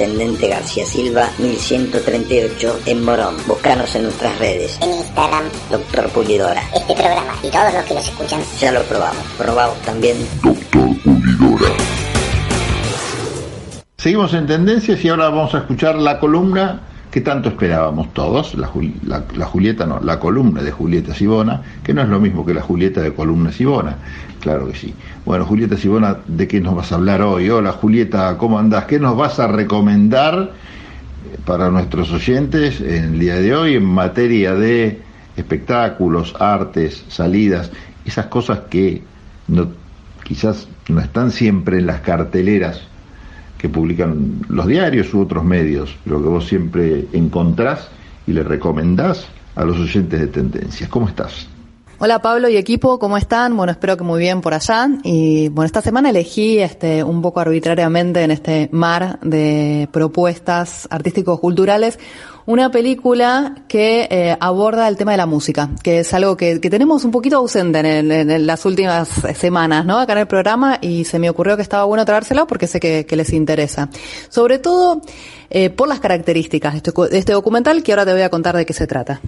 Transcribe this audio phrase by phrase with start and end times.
[0.00, 3.36] Intendente García Silva, 1138 en Morón.
[3.46, 4.78] Búscanos en nuestras redes.
[4.80, 6.62] En Instagram, Doctor Pulidora.
[6.74, 8.40] este programa y todos los que los escuchan.
[8.58, 9.22] Ya lo probamos.
[9.36, 10.16] Probamos también.
[13.98, 16.80] Seguimos en tendencias y ahora vamos a escuchar la columna
[17.10, 18.70] que tanto esperábamos todos, la,
[19.02, 22.54] la- la Julieta no, la columna de Julieta Sibona, que no es lo mismo que
[22.54, 23.98] la Julieta de columna Sibona,
[24.40, 24.96] claro que sí.
[25.24, 27.50] Bueno, Julieta Sibona, ¿de qué nos vas a hablar hoy?
[27.50, 28.84] Hola Julieta, ¿cómo andás?
[28.86, 30.54] ¿Qué nos vas a recomendar
[31.24, 35.02] eh, para nuestros oyentes en el día de hoy en materia de
[35.36, 37.72] espectáculos, artes, salidas,
[38.04, 39.02] esas cosas que
[39.48, 39.68] no,
[40.24, 42.89] quizás no están siempre en las carteleras
[43.60, 47.88] que publican los diarios u otros medios, lo que vos siempre encontrás
[48.26, 50.88] y le recomendás a los oyentes de Tendencias.
[50.88, 51.46] ¿Cómo estás?
[51.98, 53.54] Hola Pablo y equipo, ¿cómo están?
[53.58, 54.88] Bueno, espero que muy bien por allá.
[55.04, 61.98] Y bueno, esta semana elegí este un poco arbitrariamente en este mar de propuestas artísticos-culturales
[62.50, 67.04] una película que eh, aborda el tema de la música, que es algo que, tenemos
[67.04, 69.98] un poquito ausente en, las últimas semanas, ¿no?
[70.00, 73.06] Acá en el programa y se me ocurrió que estaba bueno traérsela porque sé que,
[73.16, 73.88] les interesa.
[74.30, 75.00] Sobre todo
[75.48, 78.66] eh, por las características de este, este documental que ahora te voy a contar de
[78.66, 79.20] qué se trata.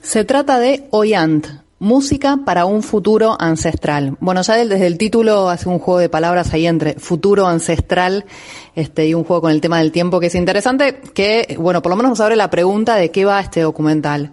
[0.00, 1.46] Se trata de Oyant,
[1.82, 4.16] música para un futuro ancestral.
[4.20, 8.24] Bueno, ya desde el título hace un juego de palabras ahí entre futuro ancestral
[8.76, 11.90] este, y un juego con el tema del tiempo que es interesante, que, bueno, por
[11.90, 14.30] lo menos nos abre la pregunta de qué va este documental.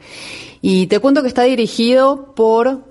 [0.61, 2.83] Y te cuento que está dirigido por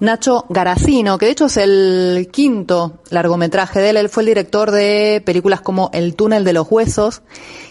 [0.00, 3.96] Nacho Garacino, que de hecho es el quinto largometraje de él.
[3.96, 7.22] Él fue el director de películas como El túnel de los huesos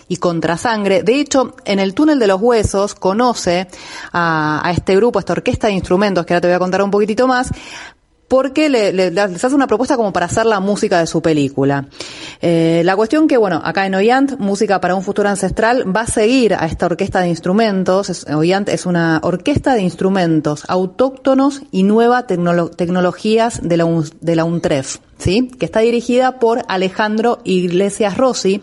[0.10, 1.04] y Contrasangre.
[1.04, 3.68] De hecho, en El túnel de los huesos conoce
[4.12, 6.92] a, este grupo, a esta orquesta de instrumentos, que ahora te voy a contar un
[6.92, 7.52] poquitito más,
[8.28, 11.86] porque le- le- les hace una propuesta como para hacer la música de su película.
[12.42, 16.08] Eh, la cuestión que, bueno, acá en Oyant, Música para un Futuro Ancestral, va a
[16.08, 18.26] seguir a esta orquesta de instrumentos.
[18.30, 23.86] Oyant es una orquesta de instrumentos autóctonos y nuevas tecnolo- tecnologías de la,
[24.22, 25.50] de la UNTREF, ¿sí?
[25.60, 28.62] Que está dirigida por Alejandro Iglesias Rossi,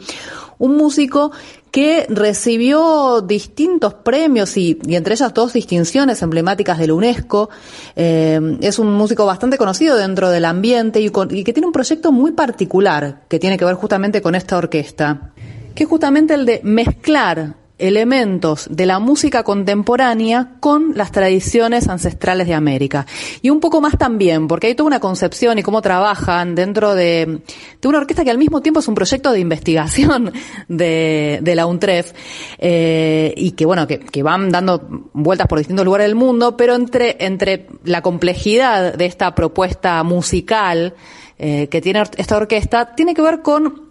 [0.59, 1.33] un músico
[1.75, 7.51] que recibió distintos premios y, entre ellas dos distinciones emblemáticas de la UNESCO.
[7.97, 12.13] Eh, es un músico bastante conocido dentro del ambiente y, y que tiene un proyecto
[12.13, 15.33] muy particular que tiene que ver justamente con esta orquesta,
[15.75, 22.47] que es justamente el de mezclar elementos de la música contemporánea con las tradiciones ancestrales
[22.47, 23.07] de América.
[23.43, 27.41] Y un poco más también, porque hay toda una concepción y cómo trabajan dentro de,
[27.81, 30.33] de una orquesta que al mismo tiempo es un proyecto de investigación
[30.69, 32.13] de, de la UNTREF,
[32.59, 36.75] eh, y que bueno, que, que van dando vueltas por distintos lugares del mundo, pero
[36.75, 40.95] entre, entre la complejidad de esta propuesta musical
[41.37, 43.84] eh, que tiene esta orquesta, tiene que ver con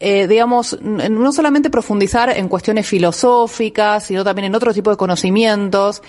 [0.00, 6.02] eh, digamos, no solamente profundizar en cuestiones filosóficas, sino también en otro tipo de conocimientos,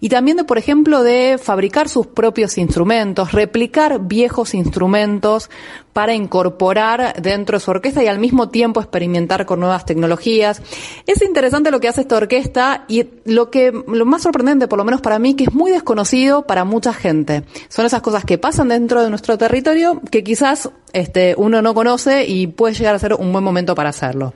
[0.00, 5.48] y también de, por ejemplo, de fabricar sus propios instrumentos, replicar viejos instrumentos
[5.96, 10.60] para incorporar dentro de su orquesta y al mismo tiempo experimentar con nuevas tecnologías.
[11.06, 14.84] Es interesante lo que hace esta orquesta y lo que, lo más sorprendente, por lo
[14.84, 17.44] menos para mí, que es muy desconocido para mucha gente.
[17.68, 22.26] Son esas cosas que pasan dentro de nuestro territorio que quizás este, uno no conoce
[22.26, 24.32] y puede llegar a ser un buen momento para hacerlo.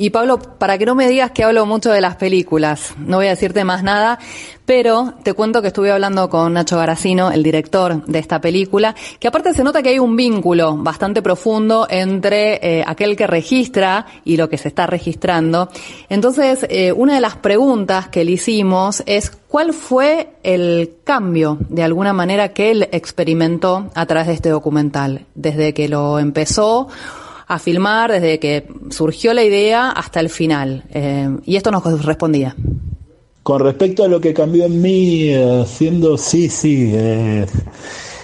[0.00, 3.26] Y Pablo, para que no me digas que hablo mucho de las películas, no voy
[3.26, 4.18] a decirte más nada,
[4.64, 9.28] pero te cuento que estuve hablando con Nacho Garacino, el director de esta película, que
[9.28, 14.38] aparte se nota que hay un vínculo bastante profundo entre eh, aquel que registra y
[14.38, 15.68] lo que se está registrando.
[16.08, 21.82] Entonces, eh, una de las preguntas que le hicimos es cuál fue el cambio, de
[21.82, 26.88] alguna manera, que él experimentó a través de este documental, desde que lo empezó
[27.50, 30.84] a filmar desde que surgió la idea hasta el final.
[30.90, 32.54] Eh, y esto nos respondía.
[33.42, 37.46] Con respecto a lo que cambió en mí, eh, siendo sí, sí, eh,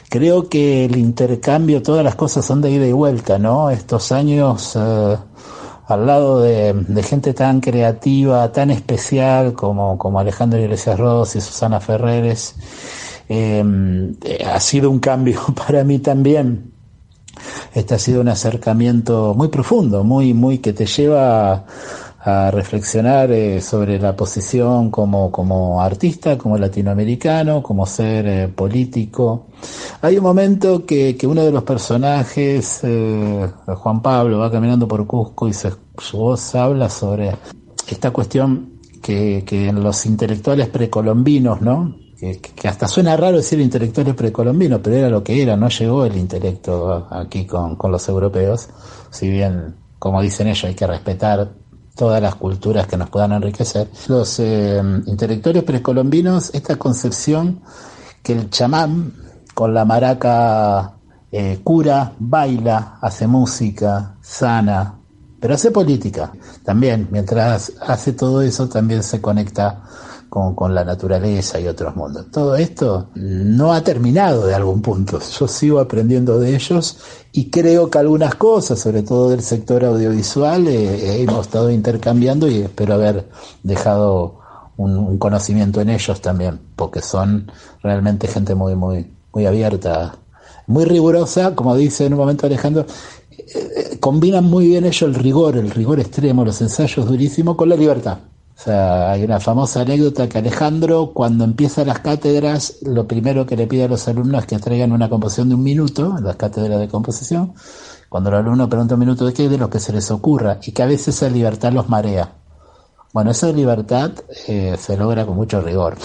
[0.09, 3.69] creo que el intercambio, todas las cosas son de ida y vuelta, ¿no?
[3.69, 11.35] Estos años al lado de, gente tan creativa, tan especial como, como Alejandro Iglesias Ross
[11.35, 12.55] y Susana Ferreres,
[13.29, 13.65] eh,
[14.47, 16.76] ha sido un cambio para mí también.
[17.77, 21.67] Este ha sido un acercamiento muy profundo, muy, muy que te lleva
[22.21, 29.49] a, reflexionar eh, sobre la posición como, como artista, como latinoamericano, como ser eh, político.
[30.01, 35.07] Hay un momento que, que uno de los personajes, eh, Juan Pablo, va caminando por
[35.07, 37.37] Cusco y su voz habla sobre
[37.87, 42.06] esta cuestión que, que en los intelectuales precolombinos, ¿no?
[42.19, 46.17] Que, hasta suena raro decir intelectuales precolombinos, pero era lo que era, no llegó el
[46.17, 48.69] intelecto aquí con, con los europeos,
[49.11, 51.51] si bien como dicen ellos, hay que respetar
[51.95, 53.89] todas las culturas que nos puedan enriquecer.
[54.09, 57.61] Los eh, intelectuales precolombinos, esta concepción
[58.23, 59.15] que el chamán
[59.55, 60.93] con la maraca
[61.33, 64.95] eh, cura, baila, hace música, sana,
[65.41, 66.33] pero hace política
[66.63, 67.09] también.
[67.11, 69.83] Mientras hace todo eso, también se conecta
[70.29, 72.27] con, la naturaleza y otros mundos.
[72.31, 75.21] Todo esto no ha terminado de algún punto.
[75.21, 76.99] Yo sigo aprendiendo de ellos
[77.33, 82.59] y creo que algunas cosas, sobre todo del sector audiovisual, eh, hemos estado intercambiando y
[82.59, 83.29] espero haber
[83.63, 84.41] dejado
[84.77, 87.51] un, conocimiento en ellos también, porque son
[87.83, 90.17] realmente gente muy, muy, muy abierta,
[90.67, 92.85] muy rigurosa, como dice en un momento Alejandro,
[93.31, 97.69] eh, eh, combinan muy bien ellos el rigor, el rigor extremo, los ensayos durísimos con
[97.69, 98.19] la libertad.
[98.57, 103.55] O sea, hay una famosa anécdota que Alejandro, cuando empieza las cátedras, lo primero que
[103.55, 106.81] le pide a los alumnos es que traigan una composición de un minuto, las cátedras
[106.81, 107.53] de composición.
[108.09, 110.73] Cuando el alumno pregunta un minuto de qué, de lo que se les ocurra, y
[110.73, 112.33] que a veces esa libertad los marea.
[113.13, 114.13] Bueno, esa libertad
[114.49, 115.97] eh, se logra con mucho rigor.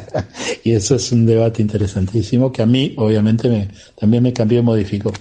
[0.64, 4.62] y eso es un debate interesantísimo que a mí, obviamente, me, también me cambió y
[4.62, 5.12] modificó.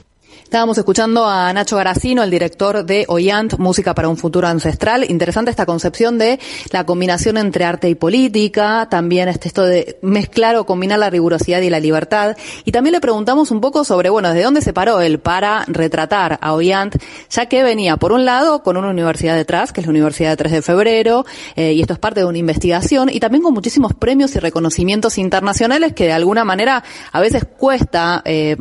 [0.45, 5.03] Estábamos escuchando a Nacho Garacino, el director de Oyant, Música para un Futuro Ancestral.
[5.09, 6.39] Interesante esta concepción de
[6.69, 11.61] la combinación entre arte y política, también este, esto de mezclar o combinar la rigurosidad
[11.61, 12.37] y la libertad.
[12.63, 16.37] Y también le preguntamos un poco sobre, bueno, desde dónde se paró él para retratar
[16.39, 16.95] a Oyant,
[17.31, 20.37] ya que venía, por un lado, con una universidad detrás, que es la Universidad de
[20.37, 21.25] 3 de Febrero,
[21.55, 25.17] eh, y esto es parte de una investigación, y también con muchísimos premios y reconocimientos
[25.17, 28.55] internacionales que de alguna manera a veces cuesta eh,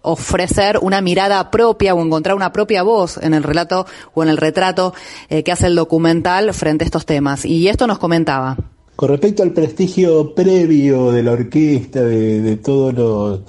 [0.00, 4.36] ofrecer una mirada propia o encontrar una propia voz en el relato o en el
[4.36, 4.94] retrato
[5.28, 7.44] eh, que hace el documental frente a estos temas.
[7.44, 8.56] Y esto nos comentaba.
[8.96, 13.40] Con respecto al prestigio previo de la orquesta, de, todos los,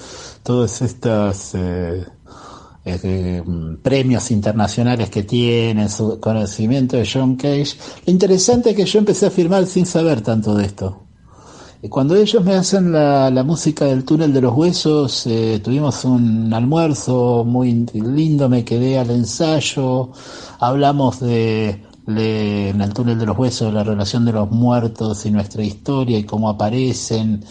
[0.42, 2.04] todas estas eh,
[2.84, 3.44] eh,
[3.82, 9.28] premios internacionales que tienen, su conocimiento de John Cage, lo interesante es que yo empecé
[9.28, 11.05] a firmar sin saber tanto de esto.
[11.90, 17.44] Cuando ellos me hacen la, música del túnel de los huesos, eh, tuvimos un almuerzo
[17.46, 20.10] muy lindo, me quedé al ensayo,
[20.60, 25.64] hablamos de, en el túnel de los huesos la relación de los muertos y nuestra
[25.64, 27.44] historia y cómo aparecen,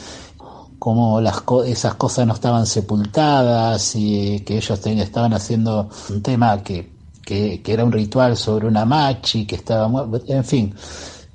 [0.80, 6.90] cómo las esas cosas no estaban sepultadas y que ellos estaban haciendo un tema que,
[7.22, 10.74] que, que, era un ritual sobre una machi que estaba muerta, en fin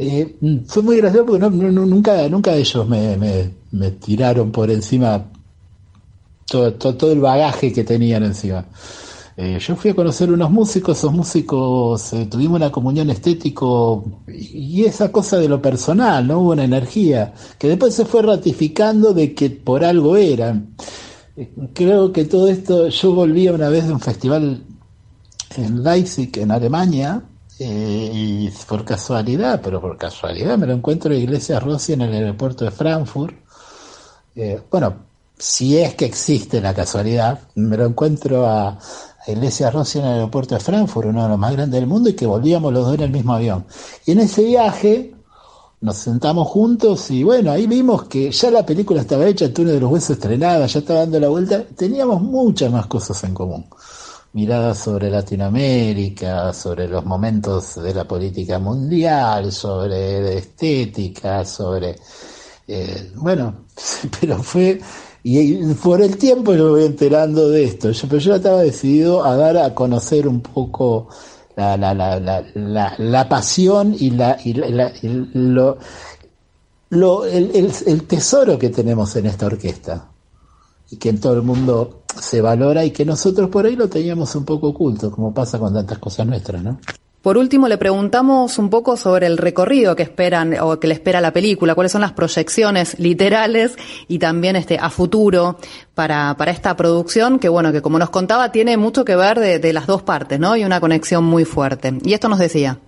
[0.01, 5.25] eh, fue muy gracioso porque nunca, nunca ellos me, me, tiraron por encima
[6.49, 8.65] todo, todo, el bagaje que tenían encima.
[9.35, 14.85] Eh, yo fui a conocer unos músicos, esos músicos eh, tuvimos una comunión estético y,
[14.85, 16.39] esa cosa de lo personal, ¿no?
[16.39, 20.75] Hubo una energía que después se fue ratificando de que por algo eran.
[21.73, 24.63] creo que todo esto, yo volví una vez de un festival
[25.57, 27.21] en Leipzig, en Alemania,
[27.61, 32.13] eh, y por casualidad, pero por casualidad me lo encuentro en Iglesia Rossi en el
[32.13, 33.35] aeropuerto de Frankfurt.
[34.33, 34.95] Eh, bueno,
[35.37, 38.79] si es que existe la casualidad, me lo encuentro a,
[39.27, 42.13] Iglesia Rossi en el aeropuerto de Frankfurt, uno de los más grandes del mundo, y
[42.13, 43.65] que volvíamos los dos en el mismo avión.
[44.05, 45.13] Y en ese viaje
[45.81, 49.75] nos sentamos juntos y bueno, ahí vimos que ya la película estaba hecha, el túnel
[49.75, 53.65] de los huesos estrenada, ya estaba dando la vuelta, teníamos muchas más cosas en común
[54.33, 61.95] miradas sobre Latinoamérica, sobre los momentos de la política mundial, sobre estética, sobre...
[62.67, 63.65] Eh, bueno,
[64.19, 64.79] pero fue...
[65.21, 69.25] Y por el tiempo yo me voy enterando de esto, yo, pero yo estaba decidido
[69.25, 71.09] a dar a conocer un poco
[71.57, 75.77] la, la, la, la, la pasión y, la, y, lo,
[76.89, 80.08] lo, el, el, el tesoro que tenemos en esta orquesta
[80.91, 84.35] y que en todo el mundo se valora y que nosotros por ahí lo teníamos
[84.35, 86.79] un poco oculto, como pasa con tantas cosas nuestras, ¿no?
[87.21, 91.19] Por último, le preguntamos un poco sobre el recorrido que esperan o que le espera
[91.19, 93.75] la película, cuáles son las proyecciones literales
[94.07, 95.57] y también este a futuro
[95.95, 99.59] para, para esta producción, que bueno, que como nos contaba, tiene mucho que ver de,
[99.59, 100.55] de las dos partes, ¿no?
[100.55, 101.93] Y una conexión muy fuerte.
[102.05, 102.79] Y esto nos decía.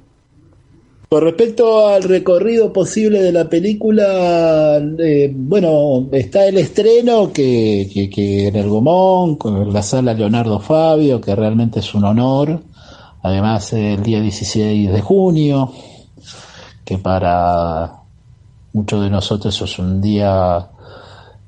[1.14, 8.48] Con respecto al recorrido posible de la película, eh, bueno, está el estreno que, que,
[8.48, 12.62] en el Gomón, con la sala Leonardo Fabio, que realmente es un honor.
[13.24, 15.74] Además, el día 16 de junio,
[16.86, 18.04] que para
[18.72, 20.70] muchos de nosotros es un día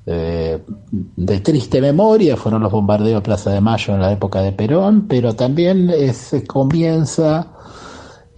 [0.04, 4.52] eh, de triste memoria, fueron los bombardeos de Plaza de Mayo en la época de
[4.52, 7.53] Perón, pero también es, comienza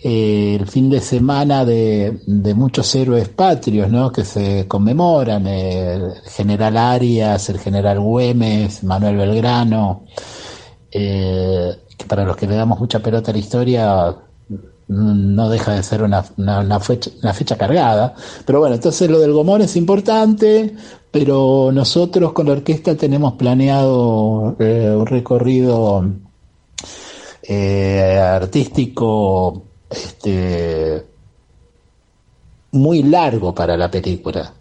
[0.09, 2.21] el fin de semana de,
[2.55, 4.13] muchos héroes patrios, ¿no?
[4.13, 10.05] Que se conmemoran, el general Arias, el general Güemes, Manuel Belgrano,
[10.93, 14.17] eh, que para los que le damos mucha pelota a la historia
[14.87, 16.23] no deja de ser una,
[16.81, 18.15] fecha cargada.
[18.45, 20.77] Pero bueno, entonces lo del Gomón es importante,
[21.11, 26.05] pero nosotros con la orquesta tenemos planeado eh, un recorrido
[27.43, 31.05] eh, artístico este,
[32.73, 34.55] muy largo para la película.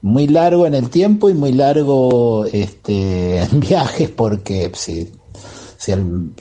[0.00, 5.12] Muy largo en el tiempo y muy largo este, en viajes porque si
[5.78, 5.92] si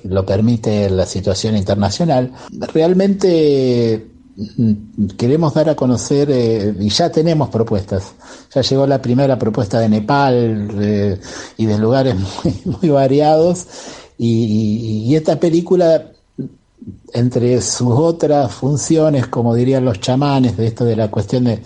[0.04, 2.34] lo permite la situación internacional.
[2.74, 8.14] Realmente mm, queremos dar a conocer, eh, y ya tenemos propuestas,
[8.54, 11.20] ya llegó la primera propuesta de Nepal eh,
[11.58, 12.16] y de lugares
[12.66, 13.68] muy, variados,
[14.18, 16.12] y, esta película,
[17.14, 21.62] entre sus otras funciones, como dirían los chamanes, de esto de la cuestión de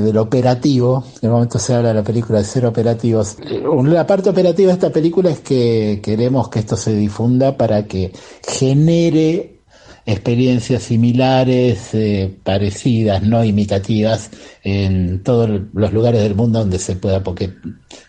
[0.00, 3.36] del operativo, en el momento se habla de la película de ser operativos.
[3.84, 8.10] La parte operativa de esta película es que queremos que esto se difunda para que
[8.42, 9.58] genere
[10.06, 14.30] experiencias similares, eh, parecidas, no imitativas,
[14.64, 17.50] en todos los lugares del mundo donde se pueda, porque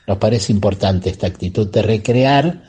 [0.07, 2.63] nos parece importante esta actitud de recrear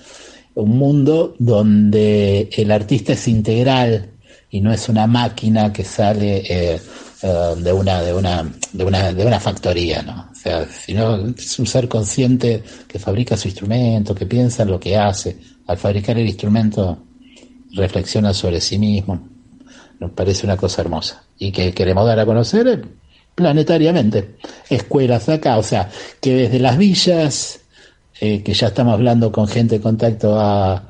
[0.55, 4.11] un mundo donde el artista es integral
[4.51, 6.81] y no es una máquina que sale eh,
[7.23, 11.59] eh, de una de una de una de una factoría no o sea sino es
[11.59, 15.37] un ser consciente que fabrica su instrumento que piensa en lo que hace.
[15.67, 16.99] Al fabricar el instrumento
[17.73, 19.29] reflexiona sobre sí mismo.
[19.99, 21.25] Nos parece una cosa hermosa.
[21.39, 22.87] Y que queremos dar a conocer
[23.35, 24.37] planetariamente.
[24.71, 27.61] Escuelas acá o sea que desde las villas
[28.21, 30.83] eh, que ya estamos hablando con gente de contacto a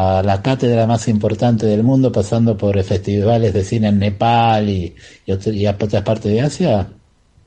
[0.00, 4.94] a la cátedra más importante del mundo, pasando por festivales de cine en Nepal y,
[5.26, 6.88] y, a otras partes de Asia,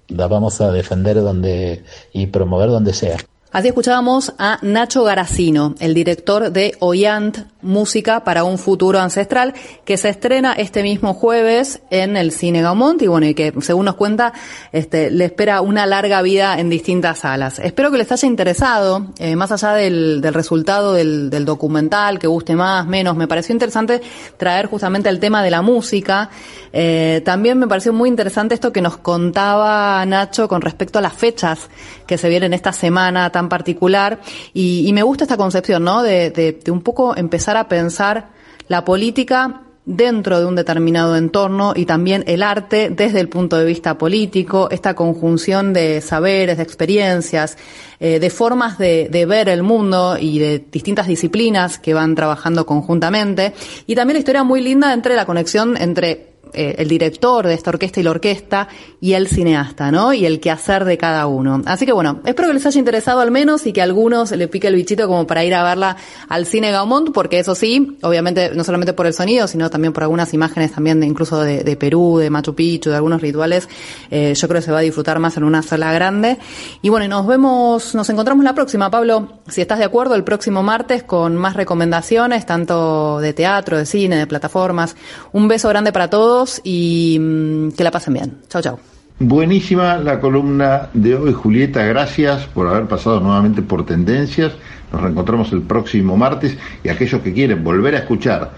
[0.10, 3.18] la vamos a defender donde y promover donde sea.
[3.52, 9.54] Así escuchábamos a Nacho Garacino, el director de Oyant, Música para un futuro ancestral,
[9.86, 13.86] que se estrena este mismo jueves en el Cine Gaumont y bueno, y que según
[13.86, 14.34] nos cuenta,
[14.72, 17.60] este, le espera una larga vida en distintas salas.
[17.60, 22.56] Espero que les haya interesado, eh, más allá del, resultado del, del, documental, que guste
[22.56, 24.02] más, menos, me pareció interesante
[24.38, 26.30] traer justamente el tema de la música.
[26.74, 31.14] Eh, también me pareció muy interesante esto que nos contaba Nacho con respecto a las
[31.14, 31.70] fechas
[32.08, 34.20] que se vienen esta semana particular
[34.54, 36.04] y, me gusta esta concepción, ¿no?
[36.04, 38.30] De, un poco empezar a pensar
[38.68, 43.66] la política dentro de un determinado entorno y también el arte desde el punto de
[43.66, 47.58] vista político, esta conjunción de saberes, de experiencias,
[48.00, 53.54] eh, de formas de, ver el mundo y de distintas disciplinas que van trabajando conjuntamente.
[53.88, 57.70] Y también la historia muy linda entre la conexión entre eh, el director de esta
[57.70, 58.68] orquesta y la orquesta
[59.00, 60.14] y el cineasta, ¿no?
[60.14, 61.62] Y el quehacer de cada uno.
[61.66, 64.48] Así que bueno, espero que les haya interesado al menos y que a algunos le
[64.48, 65.98] pique el bichito como para ir a verla
[66.30, 70.04] al cine Gaumont, porque eso sí, obviamente no solamente por el sonido, sino también por
[70.04, 73.70] algunas imágenes también de, incluso de, Perú, de Machu Picchu, de algunos rituales,
[74.10, 76.38] eh, yo creo que se va a disfrutar más en una sala grande.
[76.82, 80.64] Y bueno, nos vemos, nos encontramos la próxima, Pablo, si estás de acuerdo, el próximo
[80.64, 84.96] martes con más recomendaciones, tanto de teatro, de cine, de plataformas.
[85.32, 88.38] Un beso grande para todos y mm, que la pasen bien.
[88.48, 88.80] Chao, chao.
[89.20, 91.84] Buenísima la columna de hoy, Julieta.
[91.84, 94.54] Gracias por haber pasado nuevamente por Tendencias.
[94.92, 98.52] Nos reencontramos el próximo martes y aquellos que quieren volver a escuchar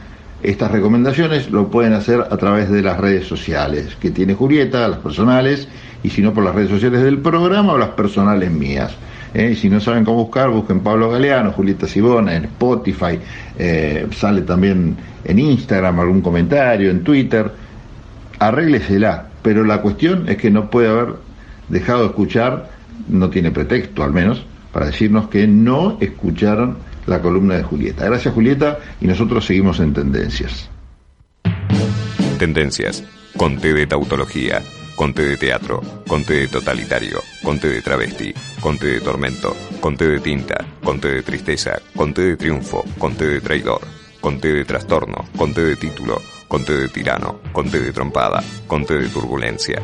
[0.44, 5.00] estas recomendaciones lo pueden hacer a través de las redes sociales que tiene Julieta, las
[5.00, 5.70] personales,
[6.04, 8.94] y si no por las redes sociales del programa o las personales mías.
[9.34, 9.56] ¿eh?
[9.56, 13.20] Si no saben cómo buscar, busquen Pablo Galeano, Julieta Sibona, en Spotify,
[13.58, 17.50] eh, sale también en Instagram algún comentario, en Twitter
[18.48, 21.16] arréglesela, pero la cuestión es que no puede haber
[21.70, 22.70] dejado de escuchar,
[23.08, 28.06] no tiene pretexto al menos, para decirnos que no escucharon la columna de Julieta.
[28.06, 30.70] Gracias Julieta y nosotros seguimos en Tendencias.
[32.40, 33.04] Tendencias,
[33.38, 34.62] conte de tautología,
[34.96, 40.66] conte de teatro, conte de totalitario, conte de travesti, conte de tormento, conte de tinta,
[40.84, 43.82] conte de tristeza, conte de triunfo, conte de traidor,
[44.20, 46.22] conte de trastorno, conte de título,
[46.54, 49.82] conte de tirano, conte de trompada, conte de turbulencia.